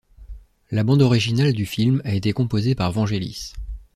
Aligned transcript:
La 0.71 0.83
bande 0.83 1.03
originale 1.03 1.53
du 1.53 1.67
film 1.67 2.01
a 2.05 2.15
été 2.15 2.33
composée 2.33 2.73
par 2.73 2.91
Vangelis. 2.91 3.53